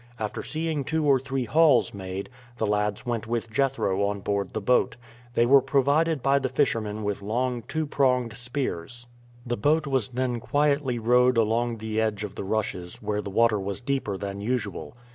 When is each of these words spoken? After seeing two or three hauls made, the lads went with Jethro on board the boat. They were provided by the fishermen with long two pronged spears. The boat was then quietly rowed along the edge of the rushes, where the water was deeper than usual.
After 0.17 0.41
seeing 0.41 0.83
two 0.83 1.05
or 1.05 1.19
three 1.19 1.45
hauls 1.45 1.93
made, 1.93 2.27
the 2.57 2.65
lads 2.65 3.05
went 3.05 3.27
with 3.27 3.51
Jethro 3.51 4.01
on 4.07 4.19
board 4.21 4.49
the 4.53 4.59
boat. 4.59 4.95
They 5.35 5.45
were 5.45 5.61
provided 5.61 6.23
by 6.23 6.39
the 6.39 6.49
fishermen 6.49 7.03
with 7.03 7.21
long 7.21 7.61
two 7.61 7.85
pronged 7.85 8.35
spears. 8.35 9.05
The 9.45 9.57
boat 9.57 9.85
was 9.85 10.09
then 10.09 10.39
quietly 10.39 10.97
rowed 10.97 11.37
along 11.37 11.77
the 11.77 12.01
edge 12.01 12.23
of 12.23 12.33
the 12.33 12.43
rushes, 12.43 12.95
where 12.99 13.21
the 13.21 13.29
water 13.29 13.59
was 13.59 13.79
deeper 13.79 14.17
than 14.17 14.41
usual. 14.41 14.97